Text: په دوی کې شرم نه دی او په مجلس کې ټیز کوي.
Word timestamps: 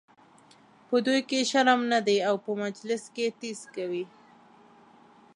په 0.87 0.97
دوی 1.05 1.21
کې 1.29 1.39
شرم 1.51 1.81
نه 1.93 1.99
دی 2.07 2.17
او 2.27 2.35
په 2.45 2.51
مجلس 2.63 3.03
کې 3.15 3.35
ټیز 3.39 3.59
کوي. 3.75 4.05